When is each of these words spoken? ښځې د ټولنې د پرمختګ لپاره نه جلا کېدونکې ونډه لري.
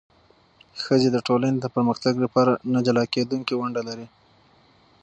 ښځې 0.83 1.09
د 1.11 1.17
ټولنې 1.27 1.57
د 1.59 1.65
پرمختګ 1.75 2.13
لپاره 2.25 2.51
نه 2.73 2.79
جلا 2.85 3.03
کېدونکې 3.13 3.53
ونډه 3.57 3.81
لري. 3.87 4.07